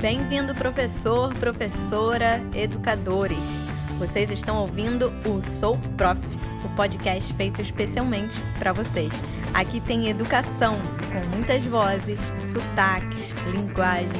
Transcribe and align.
Bem-vindo, 0.00 0.54
professor, 0.54 1.34
professora, 1.34 2.40
educadores. 2.54 3.44
Vocês 3.98 4.30
estão 4.30 4.60
ouvindo 4.60 5.10
o 5.28 5.42
Sou 5.42 5.76
Prof, 5.96 6.20
o 6.64 6.76
podcast 6.76 7.34
feito 7.34 7.60
especialmente 7.60 8.40
para 8.60 8.72
vocês. 8.72 9.10
Aqui 9.52 9.80
tem 9.80 10.08
educação, 10.08 10.74
com 10.74 11.36
muitas 11.36 11.64
vozes, 11.64 12.20
sotaques, 12.52 13.32
linguagens. 13.52 14.12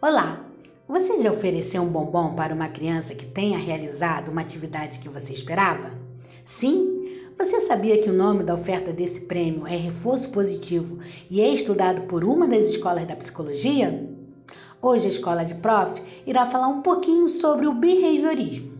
Olá! 0.00 0.42
Você 0.88 1.20
já 1.20 1.30
ofereceu 1.30 1.82
um 1.82 1.88
bombom 1.88 2.34
para 2.34 2.54
uma 2.54 2.68
criança 2.68 3.14
que 3.14 3.26
tenha 3.26 3.58
realizado 3.58 4.30
uma 4.30 4.40
atividade 4.40 4.98
que 5.00 5.08
você 5.10 5.34
esperava? 5.34 6.07
Sim? 6.44 6.98
Você 7.38 7.60
sabia 7.60 8.02
que 8.02 8.10
o 8.10 8.12
nome 8.12 8.42
da 8.42 8.54
oferta 8.54 8.92
desse 8.92 9.20
prêmio 9.22 9.66
é 9.66 9.76
reforço 9.76 10.30
positivo 10.30 10.98
e 11.30 11.40
é 11.40 11.48
estudado 11.48 12.02
por 12.02 12.24
uma 12.24 12.48
das 12.48 12.64
escolas 12.64 13.06
da 13.06 13.14
psicologia? 13.14 14.08
Hoje 14.82 15.06
a 15.06 15.08
escola 15.08 15.44
de 15.44 15.54
prof 15.56 16.02
irá 16.26 16.46
falar 16.46 16.68
um 16.68 16.82
pouquinho 16.82 17.28
sobre 17.28 17.66
o 17.66 17.74
behaviorismo. 17.74 18.78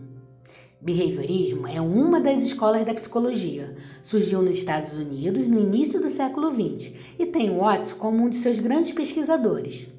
Behaviorismo 0.81 1.67
é 1.67 1.81
uma 1.81 2.21
das 2.21 2.41
escolas 2.41 2.85
da 2.85 2.93
psicologia. 2.93 3.75
Surgiu 4.01 4.41
nos 4.41 4.55
Estados 4.55 4.95
Unidos 4.95 5.47
no 5.47 5.59
início 5.59 5.99
do 5.99 6.07
século 6.07 6.49
XX 6.49 6.93
e 7.19 7.25
tem 7.25 7.57
Watson 7.57 7.97
como 7.97 8.23
um 8.23 8.29
de 8.29 8.37
seus 8.37 8.59
grandes 8.59 8.93
pesquisadores. 8.93 9.89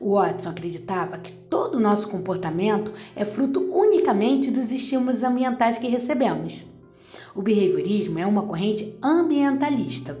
O 0.00 0.14
Watson 0.14 0.50
acreditava 0.50 1.18
que 1.18 1.32
todo 1.32 1.76
o 1.76 1.80
nosso 1.80 2.08
comportamento 2.08 2.92
é 3.14 3.24
fruto 3.24 3.60
unicamente 3.72 4.50
dos 4.50 4.72
estímulos 4.72 5.22
ambientais 5.22 5.78
que 5.78 5.88
recebemos. 5.88 6.66
O 7.36 7.42
behaviorismo 7.42 8.18
é 8.18 8.26
uma 8.26 8.44
corrente 8.44 8.96
ambientalista. 9.02 10.18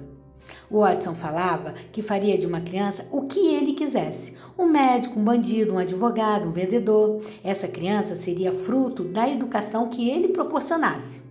O 0.68 0.80
Watson 0.80 1.14
falava 1.14 1.72
que 1.90 2.02
faria 2.02 2.36
de 2.36 2.46
uma 2.46 2.60
criança 2.60 3.08
o 3.10 3.22
que 3.22 3.54
ele 3.54 3.72
quisesse: 3.72 4.34
um 4.58 4.66
médico, 4.66 5.18
um 5.18 5.24
bandido, 5.24 5.72
um 5.72 5.78
advogado, 5.78 6.46
um 6.46 6.52
vendedor. 6.52 7.22
Essa 7.42 7.68
criança 7.68 8.14
seria 8.14 8.52
fruto 8.52 9.02
da 9.02 9.26
educação 9.26 9.88
que 9.88 10.10
ele 10.10 10.28
proporcionasse. 10.28 11.22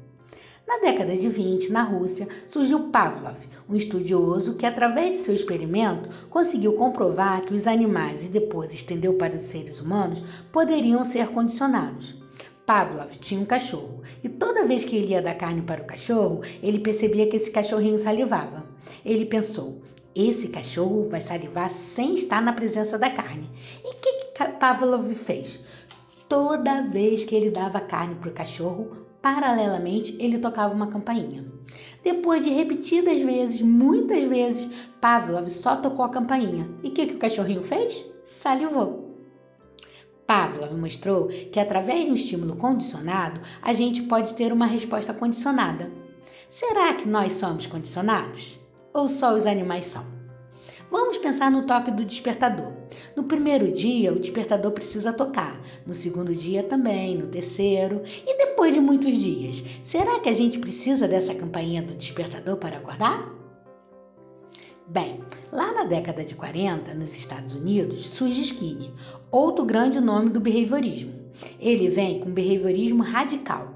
Na 0.68 0.80
década 0.80 1.16
de 1.16 1.30
20, 1.30 1.72
na 1.72 1.84
Rússia, 1.84 2.28
surgiu 2.48 2.90
Pavlov, 2.90 3.38
um 3.70 3.76
estudioso 3.76 4.56
que, 4.56 4.66
através 4.66 5.12
de 5.12 5.18
seu 5.18 5.36
experimento, 5.36 6.10
conseguiu 6.32 6.74
comprovar 6.74 7.42
que 7.42 7.54
os 7.54 7.68
animais 7.68 8.26
e 8.26 8.32
depois 8.32 8.74
estendeu 8.74 9.14
para 9.14 9.36
os 9.36 9.44
seres 9.44 9.80
humanos 9.80 10.24
poderiam 10.52 11.04
ser 11.04 11.28
condicionados. 11.28 12.16
Pavlov 12.66 13.12
tinha 13.20 13.40
um 13.40 13.46
cachorro 13.46 14.02
e 14.24 14.30
toda 14.30 14.66
vez 14.66 14.84
que 14.84 14.96
ele 14.96 15.12
ia 15.12 15.22
dar 15.22 15.36
carne 15.36 15.62
para 15.62 15.82
o 15.82 15.86
cachorro, 15.86 16.42
ele 16.64 16.80
percebia 16.80 17.28
que 17.28 17.36
esse 17.36 17.52
cachorrinho 17.52 17.98
salivava. 17.98 18.68
Ele 19.06 19.26
pensou: 19.26 19.82
esse 20.16 20.48
cachorro 20.48 21.10
vai 21.10 21.22
salivar 21.22 21.70
sem 21.70 22.16
estar 22.16 22.42
na 22.42 22.54
presença 22.54 22.98
da 22.98 23.10
carne. 23.10 23.52
E 23.84 23.90
o 23.92 24.00
que, 24.00 24.14
que 24.14 24.50
Pavlov 24.60 25.14
fez? 25.14 25.60
Toda 26.28 26.82
vez 26.82 27.24
que 27.24 27.36
ele 27.36 27.52
dava 27.52 27.80
carne 27.80 28.16
para 28.16 28.30
o 28.30 28.34
cachorro, 28.34 29.06
paralelamente 29.22 30.16
ele 30.20 30.40
tocava 30.40 30.74
uma 30.74 30.88
campainha. 30.88 31.46
Depois 32.04 32.44
de 32.44 32.50
repetidas 32.50 33.20
vezes, 33.20 33.62
muitas 33.62 34.24
vezes, 34.24 34.70
Pavlov 35.00 35.50
só 35.50 35.76
tocou 35.76 36.06
a 36.06 36.10
campainha. 36.10 36.70
E 36.82 36.88
o 36.88 36.92
que, 36.92 37.06
que 37.06 37.16
o 37.16 37.20
cachorrinho 37.20 37.62
fez? 37.62 38.06
Salivou. 38.24 39.05
Pavlov 40.28 40.74
mostrou 40.74 41.28
que 41.28 41.60
através 41.60 42.06
de 42.06 42.12
um 42.12 42.16
estímulo 42.16 42.56
condicionado, 42.56 43.40
a 43.62 43.74
gente 43.74 44.04
pode 44.04 44.34
ter 44.34 44.52
uma 44.52 44.66
resposta 44.66 45.14
condicionada. 45.14 45.92
Será 46.50 46.94
que 46.94 47.08
nós 47.08 47.34
somos 47.34 47.68
condicionados? 47.68 48.60
Ou 48.94 49.08
só 49.08 49.36
os 49.36 49.46
animais 49.46 49.86
são? 49.86 50.16
Vamos 50.90 51.18
pensar 51.18 51.52
no 51.52 51.64
toque 51.64 51.92
do 51.92 52.06
despertador. 52.06 52.72
No 53.16 53.24
primeiro 53.24 53.72
dia, 53.72 54.14
o 54.14 54.20
despertador 54.20 54.72
precisa 54.72 55.12
tocar, 55.12 55.60
no 55.86 55.94
segundo 55.94 56.34
dia 56.34 56.64
também, 56.64 57.18
no 57.18 57.28
terceiro 57.28 58.02
e 58.26 58.38
depois 58.38 58.74
de 58.74 58.80
muitos 58.80 59.18
dias. 59.18 59.64
Será 59.82 60.20
que 60.20 60.30
a 60.30 60.34
gente 60.34 60.60
precisa 60.60 61.08
dessa 61.08 61.36
campainha 61.36 61.82
do 61.82 61.96
despertador 61.96 62.58
para 62.58 62.78
acordar? 62.78 63.34
Bem, 64.88 65.20
na 65.76 65.84
década 65.84 66.24
de 66.24 66.34
40, 66.36 66.94
nos 66.94 67.14
Estados 67.14 67.54
Unidos, 67.54 68.08
surge 68.08 68.42
Skinner, 68.42 68.94
outro 69.30 69.66
grande 69.66 70.00
nome 70.00 70.30
do 70.30 70.40
behaviorismo. 70.40 71.12
Ele 71.60 71.90
vem 71.90 72.22
com 72.22 72.32
behaviorismo 72.32 73.04
radical. 73.04 73.74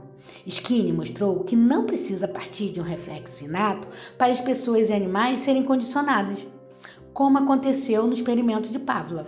Skinner 0.48 0.94
mostrou 0.94 1.44
que 1.44 1.58
não 1.58 1.86
precisa 1.86 2.26
partir 2.26 2.72
de 2.72 2.80
um 2.80 2.84
reflexo 2.84 3.44
inato 3.44 3.86
para 4.18 4.32
as 4.32 4.40
pessoas 4.40 4.90
e 4.90 4.94
animais 4.94 5.42
serem 5.42 5.62
condicionadas, 5.62 6.48
como 7.14 7.38
aconteceu 7.38 8.08
no 8.08 8.14
experimento 8.14 8.72
de 8.72 8.80
Pavlov. 8.80 9.28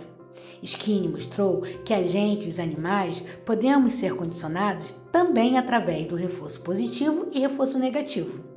Skinner 0.62 1.10
mostrou 1.10 1.60
que 1.84 1.92
a 1.92 2.02
gente 2.02 2.46
e 2.46 2.48
os 2.48 2.58
animais 2.58 3.22
podemos 3.44 3.92
ser 3.92 4.14
condicionados 4.14 4.94
também 5.12 5.58
através 5.58 6.06
do 6.06 6.16
reforço 6.16 6.62
positivo 6.62 7.28
e 7.32 7.40
reforço 7.40 7.78
negativo. 7.78 8.51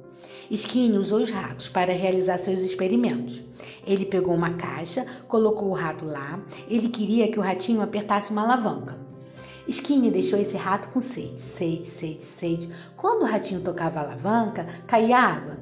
Skinner 0.50 1.00
usou 1.00 1.20
os 1.20 1.30
ratos 1.30 1.70
para 1.70 1.94
realizar 1.94 2.38
seus 2.38 2.60
experimentos. 2.60 3.44
Ele 3.86 4.06
pegou 4.06 4.34
uma 4.34 4.52
caixa, 4.52 5.06
colocou 5.28 5.70
o 5.70 5.74
rato 5.74 6.06
lá. 6.06 6.40
Ele 6.68 6.90
queria 6.90 7.32
que 7.32 7.40
o 7.40 7.42
ratinho 7.42 7.82
apertasse 7.82 8.32
uma 8.32 8.44
alavanca. 8.44 9.00
Skinner 9.68 10.12
deixou 10.12 10.40
esse 10.40 10.58
rato 10.58 10.90
com 10.90 11.02
sede, 11.02 11.40
sede, 11.42 11.86
sede, 11.86 12.24
sede. 12.24 12.70
Quando 12.96 13.24
o 13.24 13.26
ratinho 13.26 13.62
tocava 13.62 14.00
a 14.00 14.04
alavanca, 14.04 14.66
caía 14.86 15.18
água. 15.18 15.58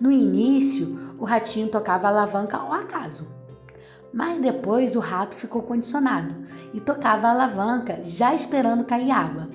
No 0.00 0.12
início, 0.12 1.16
o 1.18 1.24
ratinho 1.24 1.68
tocava 1.68 2.06
a 2.06 2.10
alavanca 2.10 2.56
ao 2.56 2.72
acaso. 2.72 3.37
Mas 4.12 4.40
depois 4.40 4.96
o 4.96 5.00
rato 5.00 5.36
ficou 5.36 5.62
condicionado 5.62 6.34
e 6.72 6.80
tocava 6.80 7.28
a 7.28 7.30
alavanca, 7.30 8.00
já 8.02 8.34
esperando 8.34 8.84
cair 8.84 9.10
água. 9.10 9.48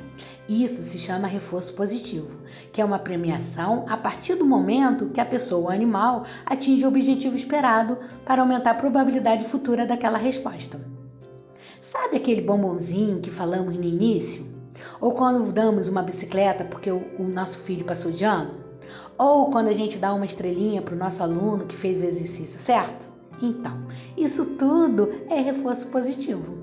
Isso 0.47 0.83
se 0.83 0.99
chama 0.99 1.27
reforço 1.27 1.73
positivo, 1.73 2.37
que 2.71 2.81
é 2.81 2.85
uma 2.85 2.99
premiação 2.99 3.85
a 3.87 3.97
partir 3.97 4.35
do 4.35 4.45
momento 4.45 5.09
que 5.09 5.21
a 5.21 5.25
pessoa 5.25 5.61
ou 5.61 5.69
animal 5.69 6.23
atinge 6.45 6.85
o 6.85 6.87
objetivo 6.89 7.35
esperado 7.35 7.97
para 8.25 8.41
aumentar 8.41 8.71
a 8.71 8.75
probabilidade 8.75 9.45
futura 9.45 9.85
daquela 9.85 10.17
resposta. 10.17 10.79
Sabe 11.79 12.17
aquele 12.17 12.41
bombonzinho 12.41 13.21
que 13.21 13.31
falamos 13.31 13.75
no 13.75 13.83
início? 13.83 14.45
Ou 14.99 15.13
quando 15.13 15.51
damos 15.51 15.87
uma 15.87 16.01
bicicleta 16.01 16.65
porque 16.65 16.91
o, 16.91 17.01
o 17.19 17.23
nosso 17.23 17.59
filho 17.59 17.85
passou 17.85 18.11
de 18.11 18.23
ano? 18.23 18.63
Ou 19.17 19.49
quando 19.49 19.69
a 19.69 19.73
gente 19.73 19.97
dá 19.97 20.13
uma 20.13 20.25
estrelinha 20.25 20.81
para 20.81 20.95
o 20.95 20.97
nosso 20.97 21.23
aluno 21.23 21.65
que 21.65 21.75
fez 21.75 22.01
o 22.01 22.05
exercício 22.05 22.59
certo? 22.59 23.12
Então, 23.43 23.77
isso 24.15 24.45
tudo 24.55 25.09
é 25.29 25.41
reforço 25.41 25.87
positivo. 25.87 26.57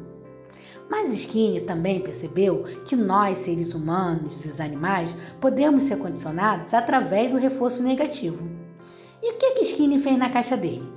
Mas 0.89 1.13
Skinner 1.13 1.67
também 1.67 2.01
percebeu 2.01 2.65
que 2.87 2.97
nós, 2.97 3.37
seres 3.37 3.75
humanos 3.75 4.47
e 4.47 4.49
os 4.49 4.61
animais, 4.61 5.15
podemos 5.39 5.85
ser 5.85 5.99
condicionados 5.99 6.73
através 6.73 7.29
do 7.29 7.37
reforço 7.37 7.83
negativo. 7.83 8.49
E 9.23 9.31
o 9.31 9.37
que, 9.37 9.51
que 9.53 9.63
Skinner 9.63 10.01
fez 10.01 10.17
na 10.17 10.31
caixa 10.31 10.57
dele? 10.57 10.91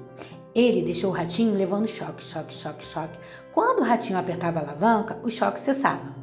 Ele 0.55 0.83
deixou 0.83 1.09
o 1.11 1.13
ratinho 1.13 1.53
levando 1.53 1.85
choque, 1.85 2.23
choque, 2.23 2.53
choque, 2.53 2.85
choque. 2.85 3.19
Quando 3.51 3.79
o 3.79 3.83
ratinho 3.83 4.17
apertava 4.17 4.59
a 4.59 4.63
alavanca, 4.63 5.19
o 5.21 5.29
choque 5.29 5.59
cessava. 5.59 6.15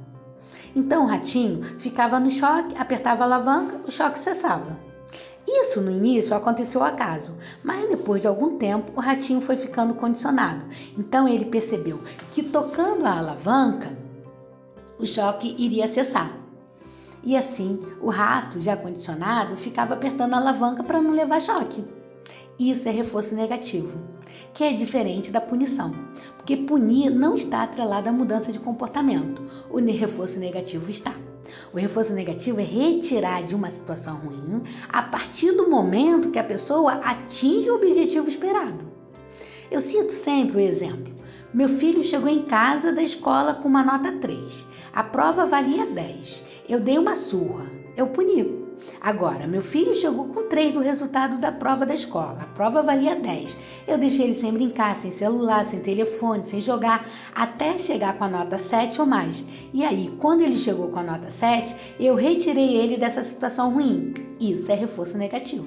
Então 0.75 1.04
o 1.04 1.06
ratinho 1.06 1.62
ficava 1.78 2.19
no 2.19 2.31
choque, 2.31 2.77
apertava 2.78 3.25
a 3.25 3.27
alavanca, 3.27 3.78
o 3.87 3.91
choque 3.91 4.19
cessava. 4.19 4.90
Isso 5.53 5.81
no 5.81 5.91
início 5.91 6.37
aconteceu 6.37 6.83
acaso, 6.83 7.37
mas 7.65 7.88
depois 7.88 8.21
de 8.21 8.28
algum 8.28 8.56
tempo 8.56 8.93
o 8.94 9.00
ratinho 9.00 9.41
foi 9.41 9.56
ficando 9.56 9.94
condicionado. 9.94 10.65
Então 10.97 11.28
ele 11.28 11.44
percebeu 11.44 12.00
que 12.31 12.43
tocando 12.43 13.05
a 13.05 13.19
alavanca, 13.19 13.99
o 14.97 15.05
choque 15.05 15.56
iria 15.59 15.89
cessar. 15.89 16.39
E 17.25 17.37
assim, 17.37 17.81
o 18.00 18.09
rato, 18.09 18.60
já 18.60 18.77
condicionado, 18.77 19.56
ficava 19.56 19.94
apertando 19.94 20.34
a 20.34 20.37
alavanca 20.39 20.84
para 20.84 21.03
não 21.03 21.10
levar 21.10 21.41
choque. 21.41 21.84
Isso 22.60 22.91
é 22.91 22.92
reforço 22.92 23.34
negativo, 23.34 23.98
que 24.53 24.62
é 24.62 24.74
diferente 24.74 25.33
da 25.33 25.41
punição, 25.41 25.95
porque 26.36 26.59
punir 26.59 27.09
não 27.09 27.34
está 27.34 27.62
atrelado 27.62 28.10
à 28.10 28.12
mudança 28.12 28.53
de 28.53 28.60
comportamento, 28.60 29.42
o 29.71 29.78
reforço 29.78 30.39
negativo 30.39 30.91
está. 30.91 31.18
O 31.72 31.78
reforço 31.78 32.12
negativo 32.12 32.60
é 32.60 32.62
retirar 32.62 33.42
de 33.45 33.54
uma 33.54 33.71
situação 33.71 34.18
ruim 34.18 34.60
a 34.91 35.03
partir 35.03 35.53
do 35.53 35.71
momento 35.71 36.30
que 36.30 36.39
a 36.39 36.45
pessoa 36.45 37.01
atinge 37.03 37.71
o 37.71 37.77
objetivo 37.77 38.28
esperado. 38.28 38.92
Eu 39.71 39.80
cito 39.80 40.13
sempre 40.13 40.59
o 40.59 40.60
exemplo. 40.60 41.15
Meu 41.54 41.66
filho 41.66 42.03
chegou 42.03 42.28
em 42.28 42.42
casa 42.42 42.92
da 42.92 43.03
escola 43.03 43.54
com 43.54 43.68
uma 43.68 43.83
nota 43.83 44.13
3. 44.13 44.66
A 44.92 45.03
prova 45.03 45.47
valia 45.47 45.86
10. 45.86 46.45
Eu 46.68 46.78
dei 46.78 46.98
uma 46.98 47.16
surra. 47.16 47.65
Eu 47.97 48.09
puni. 48.09 48.59
Agora, 49.00 49.47
meu 49.47 49.62
filho 49.62 49.94
chegou 49.94 50.27
com 50.28 50.48
3 50.48 50.72
do 50.72 50.80
resultado 50.80 51.38
da 51.38 51.50
prova 51.50 51.86
da 51.86 51.94
escola. 51.94 52.42
A 52.42 52.47
prova 52.47 52.82
valia 52.82 53.16
10. 53.16 53.56
Eu 53.88 53.97
deixei 53.97 54.27
ele 54.27 54.34
sem 54.34 54.53
brincar, 54.53 54.94
sem 54.94 55.10
celular, 55.10 55.65
sem 55.65 55.80
telefone, 55.80 56.44
sem 56.44 56.60
jogar, 56.60 57.06
até 57.34 57.78
chegar 57.78 58.18
com 58.18 58.24
a 58.24 58.28
nota 58.28 58.59
7 58.59 59.00
ou 59.00 59.06
mais. 59.06 59.44
E 59.72 59.84
aí, 59.84 60.12
quando 60.18 60.42
ele 60.42 60.56
chegou 60.56 60.88
com 60.88 60.98
a 60.98 61.04
nota 61.04 61.30
7, 61.30 61.94
eu 61.98 62.15
retirei 62.15 62.77
ele 62.77 62.97
dessa 62.97 63.22
situação 63.22 63.72
ruim. 63.72 64.12
Isso 64.38 64.71
é 64.71 64.74
reforço 64.74 65.16
negativo. 65.16 65.66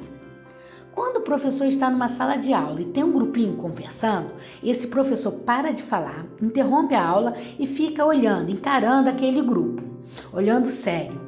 Quando 0.93 1.17
o 1.17 1.21
professor 1.21 1.65
está 1.65 1.89
numa 1.89 2.07
sala 2.07 2.35
de 2.35 2.53
aula 2.53 2.79
e 2.81 2.85
tem 2.85 3.03
um 3.03 3.11
grupinho 3.11 3.55
conversando, 3.55 4.31
esse 4.63 4.87
professor 4.87 5.31
para 5.31 5.73
de 5.73 5.81
falar, 5.81 6.27
interrompe 6.39 6.93
a 6.93 7.03
aula 7.03 7.33
e 7.57 7.65
fica 7.65 8.05
olhando, 8.05 8.51
encarando 8.51 9.09
aquele 9.09 9.41
grupo, 9.41 9.81
olhando 10.31 10.67
sério. 10.67 11.22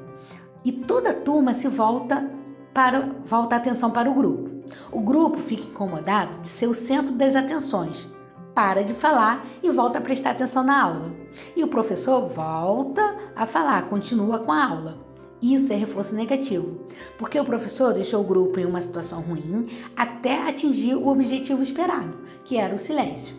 E 0.65 0.71
toda 0.71 1.11
a 1.11 1.13
turma 1.13 1.53
se 1.53 1.67
volta 1.67 2.27
para 2.73 3.07
volta 3.23 3.55
a 3.55 3.57
atenção 3.59 3.91
para 3.91 4.09
o 4.09 4.13
grupo. 4.15 4.49
O 4.91 4.99
grupo 4.99 5.37
fica 5.37 5.67
incomodado 5.67 6.39
de 6.39 6.47
ser 6.47 6.67
o 6.67 6.73
centro 6.73 7.13
das 7.13 7.35
atenções. 7.35 8.09
Para 8.55 8.83
de 8.83 8.93
falar 8.93 9.45
e 9.61 9.69
volta 9.69 9.99
a 9.99 10.01
prestar 10.01 10.31
atenção 10.31 10.63
na 10.63 10.81
aula. 10.81 11.15
E 11.55 11.63
o 11.63 11.67
professor 11.67 12.27
volta 12.27 13.15
a 13.35 13.45
falar, 13.45 13.87
continua 13.87 14.39
com 14.39 14.51
a 14.51 14.65
aula. 14.65 15.05
Isso 15.41 15.71
é 15.71 15.75
reforço 15.75 16.15
negativo, 16.15 16.79
porque 17.17 17.39
o 17.39 17.45
professor 17.45 17.93
deixou 17.93 18.21
o 18.21 18.27
grupo 18.27 18.59
em 18.59 18.65
uma 18.65 18.81
situação 18.81 19.21
ruim 19.21 19.67
até 19.95 20.49
atingir 20.49 20.95
o 20.95 21.07
objetivo 21.07 21.61
esperado, 21.61 22.17
que 22.43 22.57
era 22.57 22.73
o 22.73 22.79
silêncio. 22.79 23.35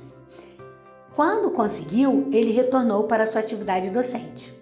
Quando 1.17 1.51
conseguiu, 1.51 2.29
ele 2.31 2.53
retornou 2.53 3.05
para 3.05 3.27
sua 3.27 3.41
atividade 3.41 3.91
docente. 3.91 4.55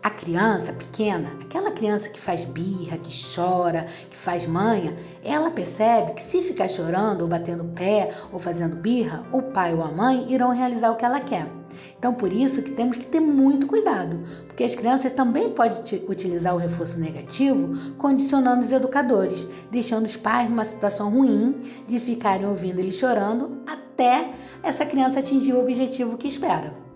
A 0.00 0.10
criança 0.10 0.72
pequena, 0.72 1.36
aquela 1.40 1.72
criança 1.72 2.08
que 2.08 2.20
faz 2.20 2.44
birra, 2.44 2.96
que 2.98 3.10
chora, 3.34 3.84
que 4.08 4.16
faz 4.16 4.46
manha, 4.46 4.96
ela 5.24 5.50
percebe 5.50 6.12
que 6.12 6.22
se 6.22 6.40
ficar 6.40 6.68
chorando 6.68 7.22
ou 7.22 7.28
batendo 7.28 7.64
pé 7.64 8.08
ou 8.32 8.38
fazendo 8.38 8.76
birra, 8.76 9.26
o 9.32 9.42
pai 9.42 9.74
ou 9.74 9.82
a 9.82 9.90
mãe 9.90 10.32
irão 10.32 10.50
realizar 10.50 10.92
o 10.92 10.96
que 10.96 11.04
ela 11.04 11.18
quer. 11.18 11.50
Então, 11.98 12.14
por 12.14 12.32
isso 12.32 12.62
que 12.62 12.70
temos 12.70 12.96
que 12.96 13.08
ter 13.08 13.18
muito 13.18 13.66
cuidado, 13.66 14.22
porque 14.46 14.62
as 14.62 14.76
crianças 14.76 15.10
também 15.10 15.50
podem 15.50 15.78
utilizar 16.08 16.54
o 16.54 16.58
reforço 16.58 17.00
negativo 17.00 17.94
condicionando 17.94 18.60
os 18.60 18.70
educadores, 18.70 19.48
deixando 19.68 20.06
os 20.06 20.16
pais 20.16 20.48
numa 20.48 20.64
situação 20.64 21.10
ruim 21.10 21.56
de 21.88 21.98
ficarem 21.98 22.46
ouvindo 22.46 22.78
ele 22.78 22.92
chorando 22.92 23.62
até 23.66 24.30
essa 24.62 24.86
criança 24.86 25.18
atingir 25.18 25.54
o 25.54 25.60
objetivo 25.60 26.16
que 26.16 26.28
espera. 26.28 26.87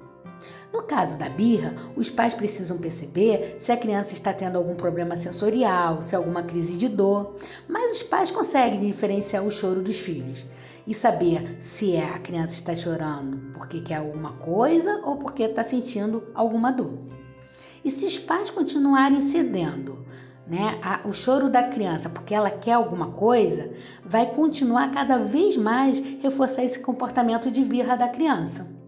No 0.72 0.82
caso 0.84 1.19
da 1.19 1.28
birra, 1.28 1.74
os 1.94 2.10
pais 2.10 2.34
precisam 2.34 2.78
perceber 2.78 3.56
se 3.58 3.70
a 3.70 3.76
criança 3.76 4.14
está 4.14 4.32
tendo 4.32 4.56
algum 4.56 4.74
problema 4.74 5.14
sensorial, 5.16 6.00
se 6.00 6.16
alguma 6.16 6.42
crise 6.42 6.78
de 6.78 6.88
dor, 6.88 7.36
mas 7.69 7.92
os 7.92 8.02
pais 8.02 8.30
conseguem 8.30 8.80
diferenciar 8.80 9.44
o 9.44 9.50
choro 9.50 9.82
dos 9.82 10.00
filhos 10.00 10.46
e 10.86 10.94
saber 10.94 11.56
se 11.58 11.94
é 11.94 12.04
a 12.04 12.19
criança 12.19 12.54
está 12.54 12.74
chorando 12.74 13.52
porque 13.52 13.82
quer 13.82 13.96
alguma 13.96 14.32
coisa 14.32 15.02
ou 15.04 15.16
porque 15.16 15.42
está 15.42 15.62
sentindo 15.62 16.24
alguma 16.34 16.72
dor. 16.72 16.98
E 17.84 17.90
se 17.90 18.06
os 18.06 18.19
pais 18.19 18.48
continuarem 18.48 19.20
cedendo 19.20 20.02
né, 20.46 20.80
a, 20.82 21.06
o 21.06 21.12
choro 21.12 21.50
da 21.50 21.64
criança 21.64 22.08
porque 22.08 22.34
ela 22.34 22.50
quer 22.50 22.72
alguma 22.72 23.10
coisa, 23.10 23.70
vai 24.04 24.26
continuar 24.34 24.90
cada 24.90 25.19
vez 25.19 25.54
mais 25.54 26.00
reforçar 26.00 26.64
esse 26.64 26.78
comportamento 26.78 27.50
de 27.50 27.62
birra 27.62 27.94
da 27.94 28.08
criança. 28.08 28.81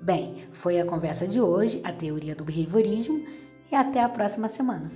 Bem, 0.00 0.36
foi 0.50 0.80
a 0.80 0.84
conversa 0.84 1.26
de 1.26 1.40
hoje, 1.40 1.80
a 1.84 1.92
teoria 1.92 2.34
do 2.34 2.44
behaviorismo, 2.44 3.24
e 3.70 3.74
até 3.74 4.02
a 4.02 4.08
próxima 4.08 4.48
semana. 4.48 4.90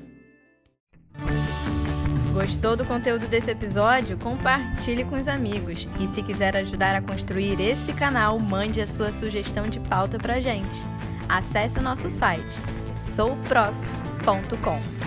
Gostou 2.32 2.76
do 2.76 2.84
conteúdo 2.86 3.28
desse 3.28 3.50
episódio? 3.50 4.16
Compartilhe 4.16 5.04
com 5.04 5.20
os 5.20 5.28
amigos. 5.28 5.86
E 6.00 6.06
se 6.06 6.22
quiser 6.22 6.56
ajudar 6.56 6.96
a 6.96 7.02
construir 7.02 7.60
esse 7.60 7.92
canal, 7.92 8.38
mande 8.38 8.80
a 8.80 8.86
sua 8.86 9.12
sugestão 9.12 9.64
de 9.64 9.78
pauta 9.80 10.18
pra 10.18 10.40
gente. 10.40 10.76
Acesse 11.28 11.78
o 11.78 11.82
nosso 11.82 12.08
site 12.08 12.48
souprof.com. 12.96 15.01